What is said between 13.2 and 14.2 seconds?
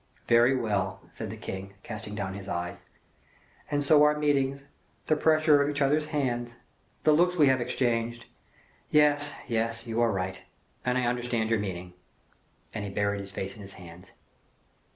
his face in his hands.